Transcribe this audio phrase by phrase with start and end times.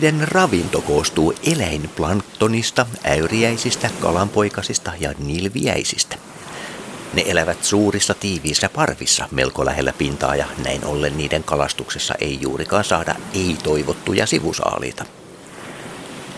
[0.00, 6.16] Niiden ravinto koostuu eläinplanktonista, äyriäisistä, kalanpoikasista ja nilviäisistä.
[7.14, 12.84] Ne elävät suurissa tiiviissä parvissa melko lähellä pintaa ja näin ollen niiden kalastuksessa ei juurikaan
[12.84, 15.04] saada ei-toivottuja sivusaaliita.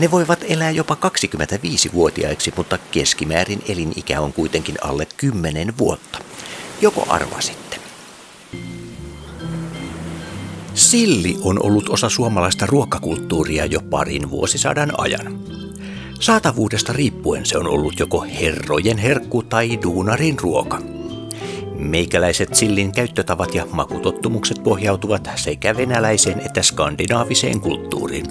[0.00, 6.18] Ne voivat elää jopa 25-vuotiaiksi, mutta keskimäärin elinikä on kuitenkin alle 10 vuotta.
[6.80, 7.81] Joko arvasitte?
[10.74, 15.38] Silli on ollut osa suomalaista ruokakulttuuria jo parin vuosisadan ajan.
[16.20, 20.78] Saatavuudesta riippuen se on ollut joko herrojen herkku tai duunarin ruoka.
[21.74, 28.26] Meikäläiset sillin käyttötavat ja makutottumukset pohjautuvat sekä venäläiseen että skandinaaviseen kulttuuriin.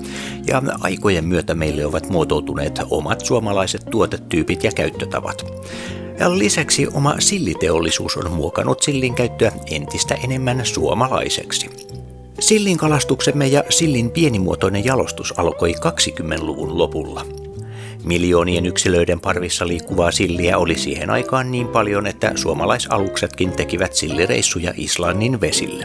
[0.47, 5.45] Ja aikojen myötä meille ovat muotoutuneet omat suomalaiset tuotetyypit ja käyttötavat.
[6.19, 11.69] Ja lisäksi oma silliteollisuus on muokannut sillin käyttöä entistä enemmän suomalaiseksi.
[12.41, 17.25] Sillin kalastuksemme ja sillin pienimuotoinen jalostus alkoi 20-luvun lopulla.
[18.03, 25.41] Miljoonien yksilöiden parvissa liikkuvaa silliä oli siihen aikaan niin paljon, että suomalaisaluksetkin tekivät sillireissuja Islannin
[25.41, 25.83] vesille.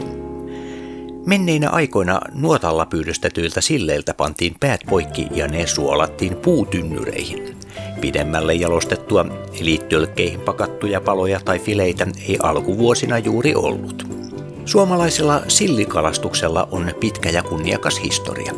[1.25, 7.57] Menneinä aikoina nuotalla pyydystetyiltä silleiltä pantiin päät poikki ja ne suolattiin puutynnyreihin.
[8.01, 9.25] Pidemmälle jalostettua,
[9.61, 14.16] eli tölkkeihin pakattuja paloja tai fileitä ei alkuvuosina juuri ollut.
[14.67, 18.51] Suomalaisella sillikalastuksella on pitkä ja kunniakas historia.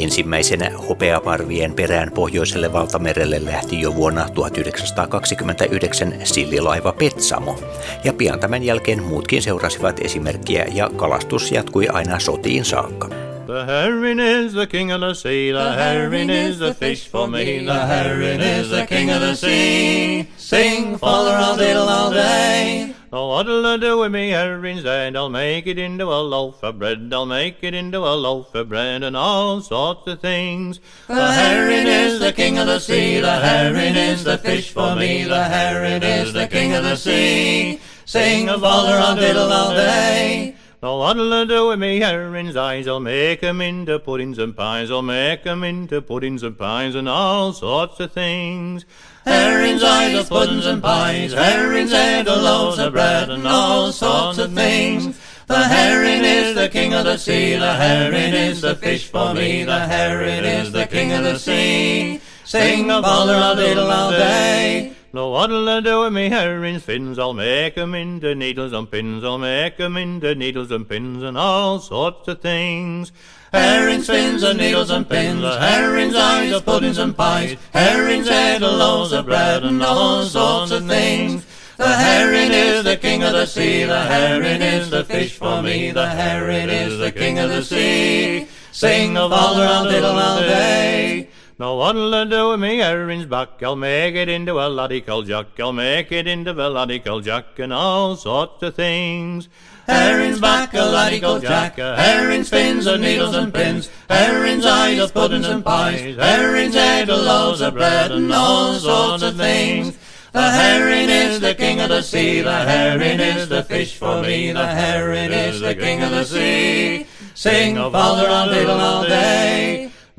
[0.00, 7.58] Ensimmäisenä hopeaparvien perään pohjoiselle valtamerelle lähti jo vuonna 1929 sillilaiva Petsamo,
[8.04, 13.08] ja pian tämän jälkeen muutkin seurasivat esimerkkiä ja kalastus jatkui aina sotiin saakka.
[13.46, 17.44] The herring is the king of the sea, the herring is the fish for me,
[17.64, 20.24] the herring is the king of the sea.
[20.36, 22.99] Sing, father, all diddle all day.
[23.12, 26.78] Oh, what'll I do with me herrings and I'll make it into a loaf of
[26.78, 30.78] bread, I'll make it into a loaf of bread and all sorts of things.
[31.08, 35.24] The herring is the king of the sea, the herring is the fish for me,
[35.24, 37.80] the herring is the king of the sea.
[38.04, 40.54] Sing a father on diddle all day.
[40.82, 42.88] Now what'll I do with me herrings' eyes?
[42.88, 47.06] I'll make 'em into puddings and pies, I'll make 'em into puddings and pies and
[47.06, 48.86] all sorts of things.
[49.26, 54.38] Herrings, eyes of puddings and pies, herrings and a loaves of bread and all sorts
[54.38, 55.18] of things.
[55.48, 59.64] The herring is the king of the sea, the herring is the fish for me,
[59.64, 62.22] the herring is the king of the sea.
[62.50, 64.92] Sing a baller a little all day.
[65.12, 67.16] No, what'll I do with me herrings' fins?
[67.16, 71.38] I'll make 'em into needles and pins, I'll make 'em into needles and pins and
[71.38, 73.12] all sorts of things.
[73.52, 78.74] Herrings, fins, and needles and pins, herrings, eyes of puddings and pies, herrings, head of
[78.74, 81.46] loaves of bread, and all sorts of things.
[81.76, 85.92] The herring is the king of the sea, the herring is the fish for me,
[85.92, 88.48] the herring is the king of the sea.
[88.72, 91.28] Sing of all around little all day.
[91.60, 93.62] Now what'll do me herring's back?
[93.62, 95.60] I'll make it into a laddie called Jack.
[95.60, 99.50] I'll make it into a laddie called Jack and all sorts of things.
[99.86, 105.12] Herring's back, a laddie called Jack, herring's fins of needles and pins, herring's eyes of
[105.12, 109.98] puddings and pies, herring's head of loaves of bread and all sorts of things.
[110.32, 114.50] The herring is the king of the sea, the herring is the fish for me,
[114.52, 117.06] the herring is the king of the sea.
[117.34, 119.69] Sing, father, on little all day.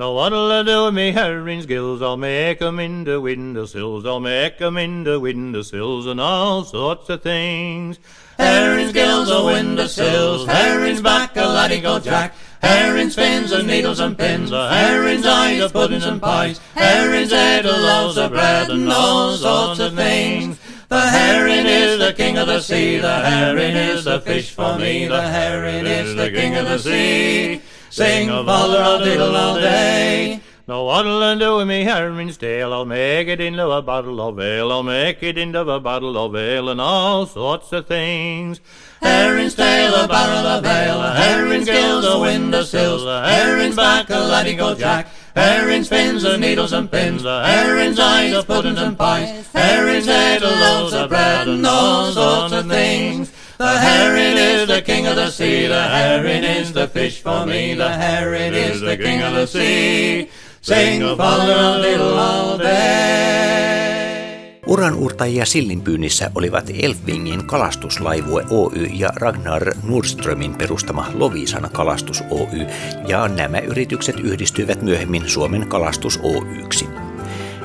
[0.01, 2.01] Now what'll I do with me herring's gills?
[2.01, 8.00] I'll make 'em into windowsills, I'll make 'em into windowsills and all sorts of things.
[8.40, 12.34] Herring's gills are windowsills, herring's back a laddie go jack.
[12.63, 17.67] Herring's fins and needles and pins, a herring's eyes of puddings and pies, herring's head
[17.67, 20.57] of loaves of bread and all sorts of things.
[20.90, 25.06] The herring is the king of the sea, the herring is the fish for me,
[25.06, 27.61] the herring is the king of the sea.
[27.91, 30.40] Sing of all diddle all day.
[30.66, 32.72] Now what'll I do with me herring's tail?
[32.72, 34.72] I'll make it into a bottle of ale.
[34.72, 38.61] I'll make it into a bottle of ale and all sorts of things.
[39.02, 44.09] Herring's tail, a barrel of ale, a herring's gills, a window sills, a herring's back,
[44.09, 45.08] a laddie go jack.
[45.35, 50.41] Herring's fins, a needles and pins, a herring's eyes, a puddings and pies, herring's head,
[50.43, 53.34] a loaves of bread and all sorts of things.
[53.61, 57.75] The herring is the king of the sea, the herring is the fish for me,
[57.75, 60.31] the herring is the king of the sea.
[60.61, 64.59] Sing all little all day.
[64.67, 72.67] Uranurtajia sillinpyynnissä olivat Elfvingin kalastuslaivue Oy ja Ragnar Nordströmin perustama Lovisan kalastus Oy,
[73.07, 76.87] ja nämä yritykset yhdistyivät myöhemmin Suomen kalastus Oyksi.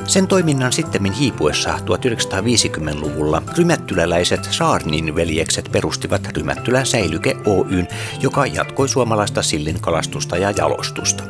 [0.07, 7.89] Sen toiminnan sittemmin hiipuessa 1950-luvulla rymättyläläiset Saarnin veljekset perustivat Rymättylän säilyke Oyn,
[8.21, 11.23] joka jatkoi suomalaista sillin kalastusta ja jalostusta.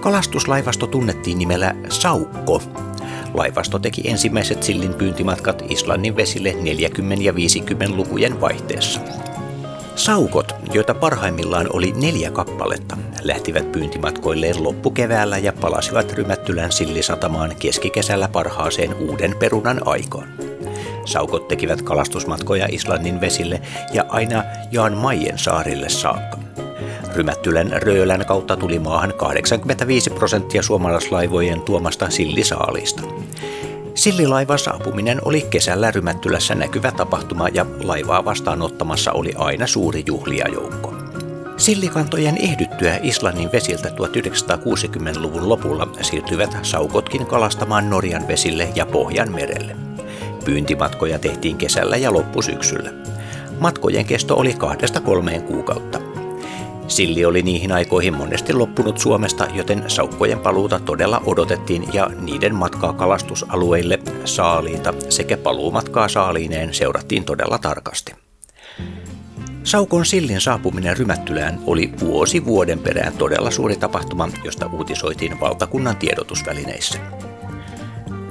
[0.00, 2.62] Kalastuslaivasto tunnettiin nimellä Saukko.
[3.34, 9.00] Laivasto teki ensimmäiset sillin pyyntimatkat Islannin vesille 40 ja 50 lukujen vaihteessa.
[10.00, 18.94] Saukot, joita parhaimmillaan oli neljä kappaletta, lähtivät pyyntimatkoilleen loppukeväällä ja palasivat Rymättylän sillisatamaan keskikesällä parhaaseen
[18.94, 20.28] uuden perunan aikaan.
[21.04, 23.60] Saukot tekivät kalastusmatkoja Islannin vesille
[23.92, 26.38] ja aina Jaan Maien saarille saakka.
[27.14, 33.02] Rymättylän Röölän kautta tuli maahan 85 prosenttia suomalaislaivojen tuomasta sillisaalista.
[34.00, 40.94] Sillilaivan saapuminen oli kesällä Rymättylässä näkyvä tapahtuma ja laivaa vastaanottamassa oli aina suuri juhliajoukko.
[41.56, 49.76] Sillikantojen ehdyttyä Islannin vesiltä 1960-luvun lopulla siirtyivät saukotkin kalastamaan Norjan vesille ja Pohjan merelle.
[50.44, 52.90] Pyyntimatkoja tehtiin kesällä ja loppusyksyllä.
[53.58, 56.09] Matkojen kesto oli kahdesta kolmeen kuukautta.
[56.90, 62.92] Silli oli niihin aikoihin monesti loppunut Suomesta, joten saukkojen paluuta todella odotettiin ja niiden matkaa
[62.92, 68.12] kalastusalueille, saaliita sekä paluumatkaa saaliineen seurattiin todella tarkasti.
[69.64, 76.98] Saukon sillin saapuminen Rymättylään oli vuosi vuoden perään todella suuri tapahtuma, josta uutisoitiin valtakunnan tiedotusvälineissä.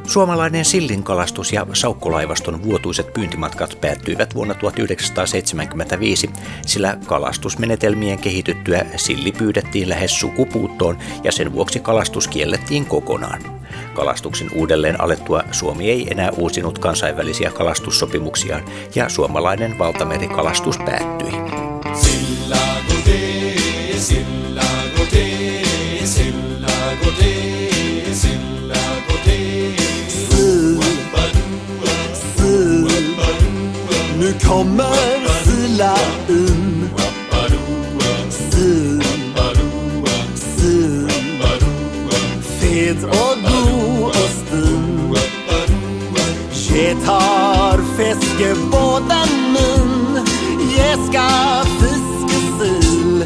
[0.09, 6.29] Suomalainen sillinkalastus ja saukkolaivaston vuotuiset pyyntimatkat päättyivät vuonna 1975,
[6.65, 13.41] sillä kalastusmenetelmien kehityttyä silli pyydettiin lähes sukupuuttoon ja sen vuoksi kalastus kiellettiin kokonaan.
[13.93, 18.63] Kalastuksen uudelleen alettua Suomi ei enää uusinut kansainvälisiä kalastussopimuksiaan
[18.95, 21.31] ja suomalainen valtamerikalastus päättyi.
[21.93, 22.57] Sillä
[23.05, 24.38] sillä sillä
[34.47, 35.95] kommer Silla
[36.29, 36.89] in.
[38.29, 39.01] Sil,
[40.35, 41.09] sil,
[42.59, 45.17] fet og god og stund.
[46.75, 50.19] Jeg tar fiskebåten min,
[50.77, 53.25] jeg skal fiske sild.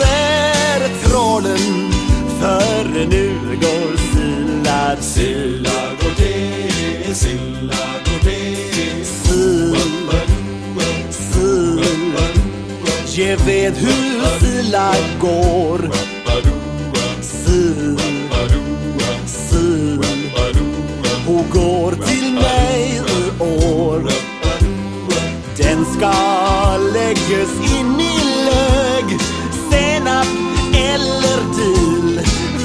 [0.00, 1.92] Vær trålen,
[2.40, 3.26] for nu
[3.62, 7.87] går Silla Silla går til, Silla
[13.18, 15.90] jag vet hur Sila går.
[17.40, 17.98] Sil,
[19.46, 20.00] sil
[21.26, 24.10] Hon går till mig i år?
[25.56, 26.12] Den ska
[26.92, 29.20] läggas in i lög.
[29.70, 30.26] Senap
[30.74, 32.20] eller dill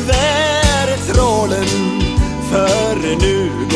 [0.08, 1.68] Vär trålen
[2.52, 3.73] För nu.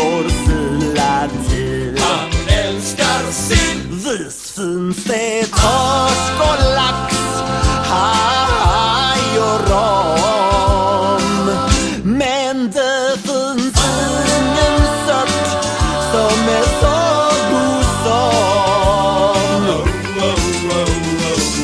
[4.37, 7.15] Vis finns det torsk och lax,
[7.83, 11.21] haj och rom.
[12.03, 15.47] Men det finns ingen sort
[16.11, 16.97] som är så
[17.51, 19.33] god som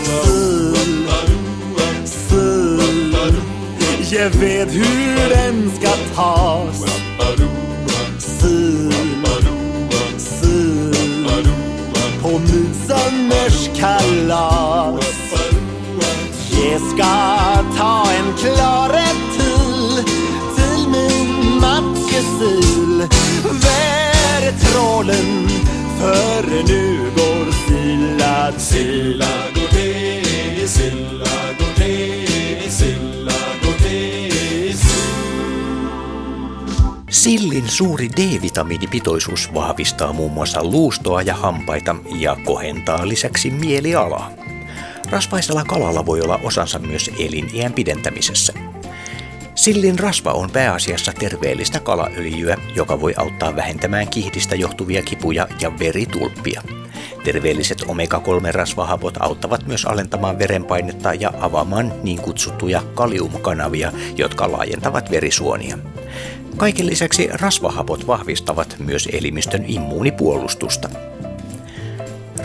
[0.05, 1.07] sill,
[2.05, 3.15] sill.
[4.11, 6.52] Jag vet hur den ska tas
[18.43, 18.53] min
[26.67, 28.51] nu går Silla
[37.09, 44.42] Sillin suuri D-vitamiinipitoisuus vahvistaa muun muassa luustoa ja hampaita ja kohentaa lisäksi mielialaa.
[45.09, 48.53] Rasvaisella kalalla voi olla osansa myös eliniän pidentämisessä.
[49.55, 56.61] Sillin rasva on pääasiassa terveellistä kalaöljyä, joka voi auttaa vähentämään kihdistä johtuvia kipuja ja veritulppia.
[57.23, 65.77] Terveelliset omega-3-rasvahapot auttavat myös alentamaan verenpainetta ja avaamaan niin kutsuttuja kaliumkanavia, jotka laajentavat verisuonia.
[66.57, 70.89] Kaiken lisäksi rasvahapot vahvistavat myös elimistön immuunipuolustusta.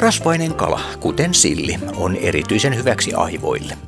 [0.00, 3.78] Rasvainen kala, kuten silli, on erityisen hyväksi aivoille.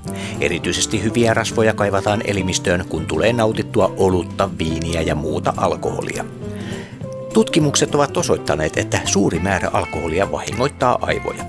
[0.40, 6.24] Erityisesti hyviä rasvoja kaivataan elimistöön, kun tulee nautittua olutta, viiniä ja muuta alkoholia.
[7.32, 11.44] Tutkimukset ovat osoittaneet, että suuri määrä alkoholia vahingoittaa aivoja.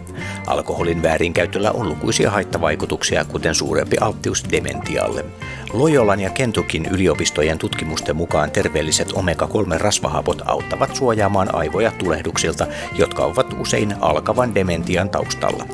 [0.48, 5.26] Alkoholin väärinkäytöllä on lukuisia haittavaikutuksia, kuten suurempi alttius dementialle.
[5.74, 13.96] Loyolan ja Kentukin yliopistojen tutkimusten mukaan terveelliset omega-3-rasvahapot auttavat suojaamaan aivoja tulehduksilta, jotka ovat usein
[14.00, 15.66] alkavan dementian taustalla.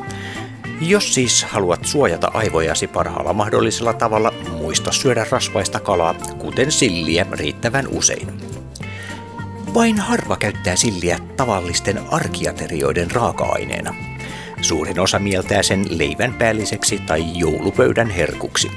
[0.82, 7.88] Jos siis haluat suojata aivojasi parhaalla mahdollisella tavalla, muista syödä rasvaista kalaa, kuten silliä, riittävän
[7.88, 8.28] usein.
[9.74, 14.17] Vain harva käyttää silliä tavallisten arkiaterioiden raaka-aineena.
[14.62, 18.72] Suurin osa mieltää sen leivän päälliseksi tai joulupöydän herkuksi.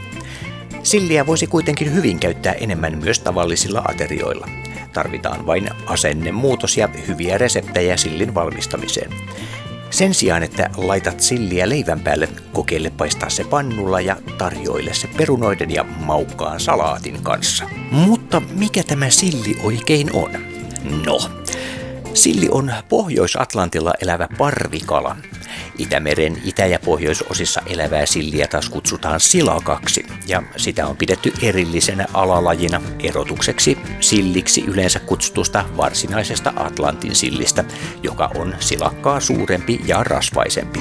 [0.82, 4.48] Silliä voisi kuitenkin hyvin käyttää enemmän myös tavallisilla aterioilla.
[4.92, 9.10] Tarvitaan vain asennemuutos ja hyviä reseptejä sillin valmistamiseen.
[9.90, 15.70] Sen sijaan, että laitat silliä leivän päälle, kokeile paistaa se pannulla ja tarjoile se perunoiden
[15.70, 17.64] ja maukkaan salaatin kanssa.
[17.90, 20.30] Mutta mikä tämä silli oikein on?
[21.06, 21.20] No,
[22.14, 25.16] silli on Pohjois-Atlantilla elävä parvikala,
[25.78, 32.82] Itämeren itä- ja pohjoisosissa elävää silliä taas kutsutaan silakaksi, ja sitä on pidetty erillisenä alalajina
[32.98, 37.64] erotukseksi silliksi yleensä kutsutusta varsinaisesta Atlantin sillistä,
[38.02, 40.80] joka on silakkaa suurempi ja rasvaisempi.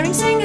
[0.00, 0.39] wearing singlet.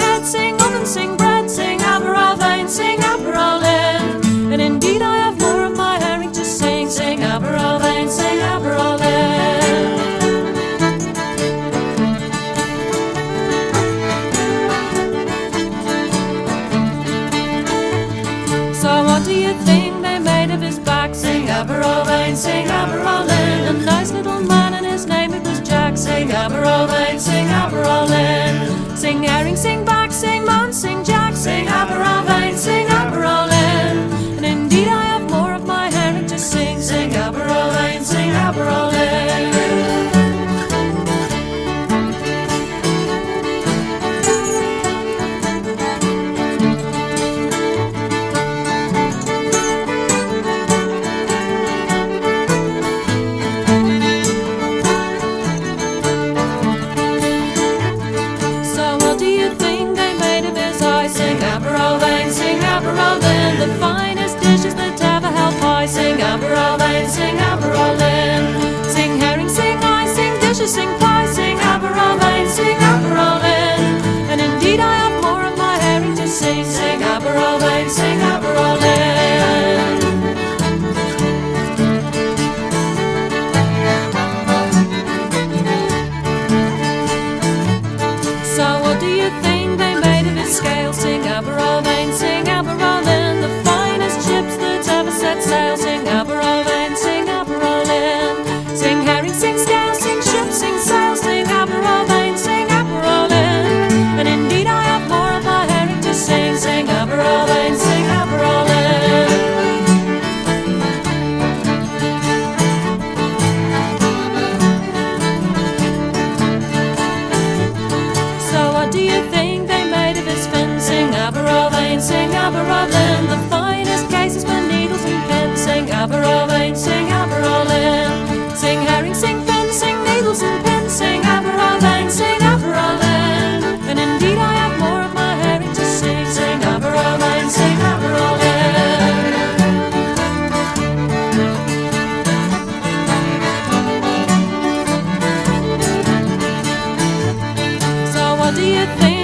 [148.55, 149.14] do you think?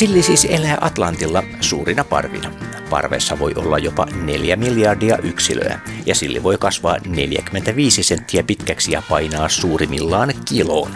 [0.00, 2.50] Silli siis elää Atlantilla suurina parvina.
[2.90, 9.02] Parvessa voi olla jopa 4 miljardia yksilöä ja silli voi kasvaa 45 senttiä pitkäksi ja
[9.08, 10.90] painaa suurimmillaan kiloon.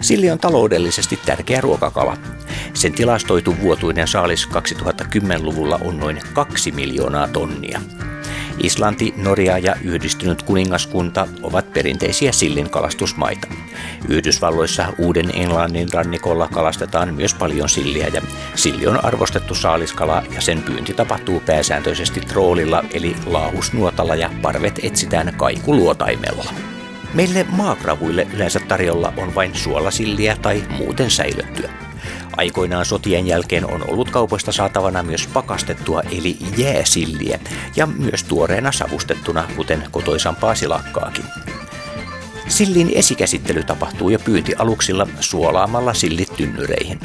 [0.00, 2.16] Silli on taloudellisesti tärkeä ruokakala.
[2.74, 7.80] Sen tilastoitu vuotuinen saalis 2010-luvulla on noin 2 miljoonaa tonnia.
[8.62, 13.48] Islanti, Norja ja yhdistynyt kuningaskunta ovat perinteisiä sillin kalastusmaita.
[14.08, 18.22] Yhdysvalloissa Uuden Englannin rannikolla kalastetaan myös paljon silliä ja
[18.54, 25.34] silli on arvostettu saaliskala ja sen pyynti tapahtuu pääsääntöisesti troolilla eli laahusnuotalla ja parvet etsitään
[25.36, 26.44] kaikuluotaimella.
[27.14, 31.83] Meille maakravuille yleensä tarjolla on vain suolasilliä tai muuten säilöttyä.
[32.36, 37.38] Aikoinaan sotien jälkeen on ollut kaupoista saatavana myös pakastettua eli jääsilliä
[37.76, 41.24] ja myös tuoreena savustettuna, kuten kotoisampaa silakkaakin.
[42.48, 47.00] Sillin esikäsittely tapahtuu jo pyyntialuksilla suolaamalla sillit tynnyreihin.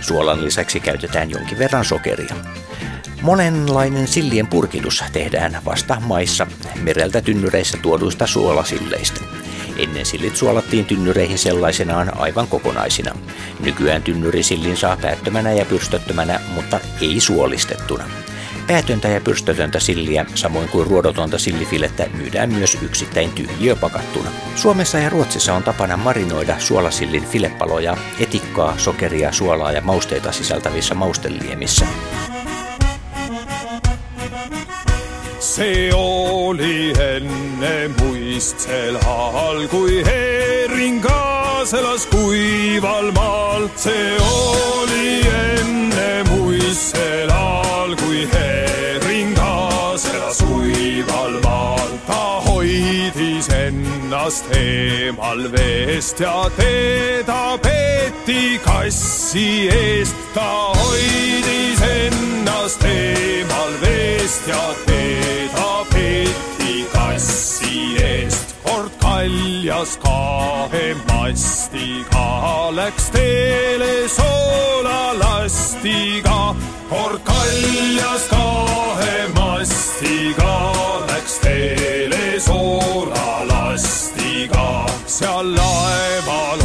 [0.00, 2.34] Suolan lisäksi käytetään jonkin verran sokeria.
[3.22, 6.46] Monenlainen sillien purkitus tehdään vasta maissa
[6.82, 9.20] mereltä tynnyreissä tuoduista suolasilleistä.
[9.80, 13.14] Ennen sillit suolattiin tynnyreihin sellaisenaan aivan kokonaisina.
[13.60, 18.04] Nykyään tynnyrisillin saa päättömänä ja pyrstöttömänä, mutta ei suolistettuna.
[18.66, 24.30] Päätöntä ja pyrstötöntä silliä, samoin kuin ruodotonta sillifilettä, myydään myös yksittäin tyhjiöpakattuna.
[24.54, 31.86] Suomessa ja Ruotsissa on tapana marinoida suolasillin filepaloja, etikkaa, sokeria, suolaa ja mausteita sisältävissä mausteliemissä.
[35.50, 43.66] See oli enne muistsel ajal, kui heeringas elas kuival maal.
[43.74, 45.10] see oli
[45.40, 51.92] enne muistsel ajal, kui heeringas elas kuival maal.
[52.06, 57.89] ta hoidis ennast eemal veest ja teda peeti
[58.64, 60.14] kassi eest.
[60.34, 68.54] ta hoidis ennast eemal veest ja teda peeti kassi eest.
[68.64, 72.28] kord kaljas kahe mastiga
[72.78, 76.40] läks teele soolalastiga.
[76.90, 80.54] kord kaljas kahe mastiga
[81.10, 84.68] läks teele soolalastiga.
[85.06, 86.59] seal laeval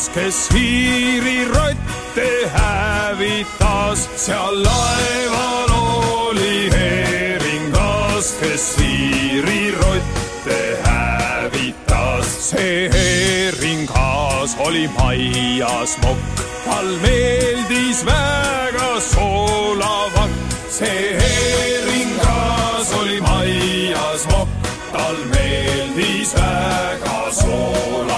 [0.00, 4.08] heeringas, kes hiirirotte hävitas.
[4.16, 12.50] seal laeval oli heeringas, kes hiirirotte hävitas.
[12.50, 20.32] see heeringas oli Maias mokk, tal meeldis väga soolavakk.
[20.70, 24.48] see heeringas oli Maias mokk,
[24.92, 28.09] tal meeldis väga soolavakk.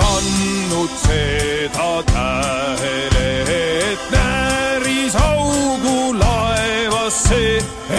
[0.00, 3.30] Pannud seda tähele,
[3.90, 7.44] et nääris augu laevasse,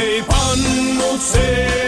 [0.02, 1.85] ei pannud seda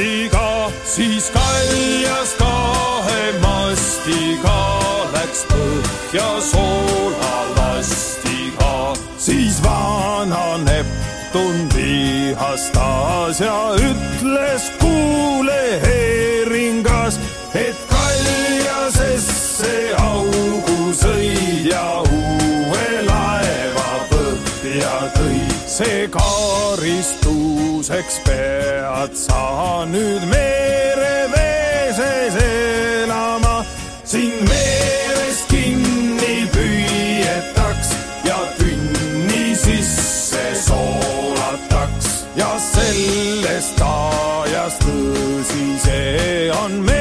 [0.00, 4.60] soolalastiga, siis kaljas kahe mastiga
[5.12, 17.18] läks põhja soolalastiga, siis vana Neptun vihastas ja ütles, kuule heeringas,
[17.54, 25.54] et kaljasesse augu sõid ja uue laeva põhja tõid.
[25.68, 26.08] see
[27.90, 33.64] karistuseks pead sa nüüd mereveeses elama,
[34.04, 37.90] sind merest kinni püüetaks
[38.24, 42.26] ja tünni sisse soolataks.
[42.36, 46.72] Ja sellest ajast tõsi see on.
[46.84, 46.99] merevesi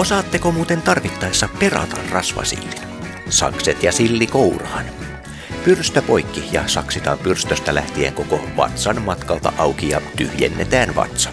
[0.00, 2.80] Osaatteko muuten tarvittaessa perata rasvasillin?
[3.28, 4.84] Sakset ja silli kouraan.
[5.64, 11.30] Pyrstö poikki ja saksitaan pyrstöstä lähtien koko vatsan matkalta auki ja tyhjennetään vatsa.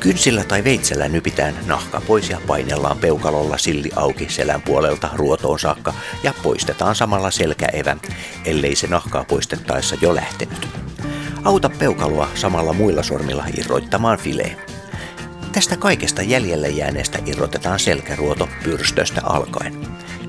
[0.00, 5.94] Kynsillä tai veitsellä nypitään nahka pois ja painellaan peukalolla silli auki selän puolelta ruotoon saakka
[6.22, 7.96] ja poistetaan samalla selkäevä,
[8.44, 10.68] ellei se nahkaa poistettaessa jo lähtenyt.
[11.44, 14.73] Auta peukaloa samalla muilla sormilla irroittamaan fileen.
[15.54, 19.86] Tästä kaikesta jäljelle jääneestä irrotetaan selkäruoto pyrstöstä alkaen.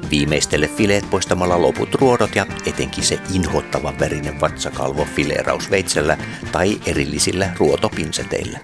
[0.10, 6.18] Viimeistele fileet poistamalla loput ruodot ja etenkin se inhottavan värinen vatsakalvo fileerausveitsellä
[6.52, 8.60] tai erillisillä ruotopinseteillä.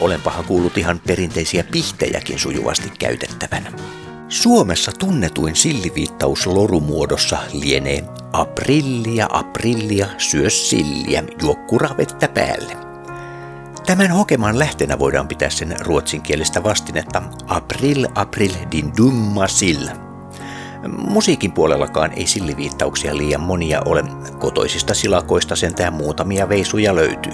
[0.00, 3.72] Olenpahan kuullut ihan perinteisiä pihtejäkin sujuvasti käytettävänä.
[4.28, 11.56] Suomessa tunnetuin silliviittaus lorumuodossa lienee aprillia, aprillia, syö silliä, juo
[12.34, 12.91] päälle.
[13.86, 19.88] Tämän hokeman lähtenä voidaan pitää sen ruotsinkielistä vastinetta april april din dumma sill.
[21.08, 24.04] Musiikin puolellakaan ei silliviittauksia liian monia ole,
[24.38, 27.32] kotoisista silakoista sentään muutamia veisuja löytyy.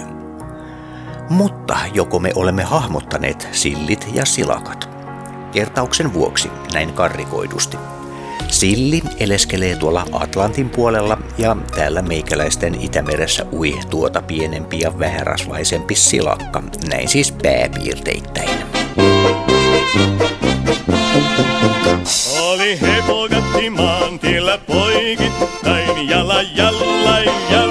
[1.29, 4.89] Mutta joko me olemme hahmottaneet sillit ja silakat?
[5.51, 7.77] Kertauksen vuoksi näin karrikoidusti.
[8.49, 16.63] Silli eleskelee tuolla Atlantin puolella ja täällä meikäläisten Itämeressä ui tuota pienempi ja vähärasvaisempi silakka,
[16.89, 18.49] näin siis pääpiirteittäin.
[22.41, 27.19] Oli hepogatti maantiellä poikittain, jala jalla
[27.51, 27.68] jala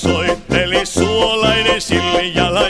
[0.00, 2.68] soitteli suolainen silli, jala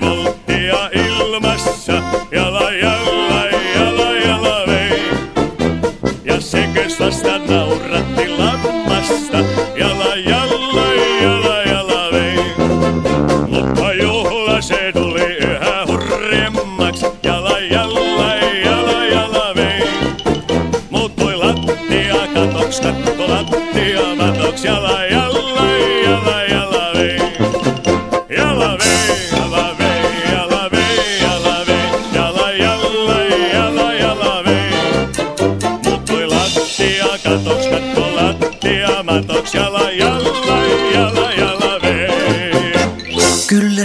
[0.00, 2.61] volttia ilmassa, jala jalla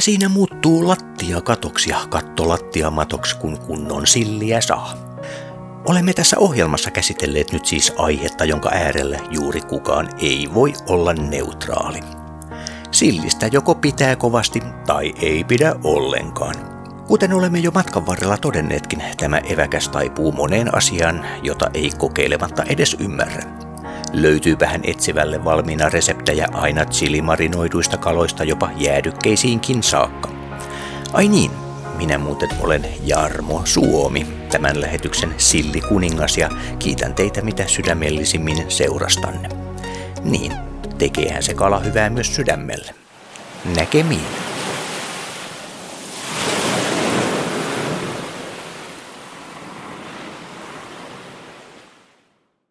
[0.08, 4.94] siinä muuttuu lattia katoksi ja katto lattia matoksi, kun kunnon silliä saa.
[5.86, 12.00] Olemme tässä ohjelmassa käsitelleet nyt siis aihetta, jonka äärellä juuri kukaan ei voi olla neutraali.
[12.92, 16.56] Sillistä joko pitää kovasti tai ei pidä ollenkaan.
[17.08, 22.98] Kuten olemme jo matkan varrella todenneetkin, tämä eväkäs taipuu moneen asiaan, jota ei kokeilematta edes
[23.00, 23.67] ymmärrä.
[24.14, 30.30] Löytyy vähän etsivälle valmiina reseptejä aina chilimarinoiduista kaloista jopa jäädykkeisiinkin saakka.
[31.14, 31.52] Ai niin,
[31.98, 39.50] minä muuten olen Jarmo Suomi, tämän lähetyksen sillikuningas ja kiitän teitä mitä sydämellisimmin seurastanne.
[40.24, 40.54] Niin,
[40.98, 42.96] tekeehän se kala hyvää myös sydämelle.
[43.76, 44.57] Näkemiin.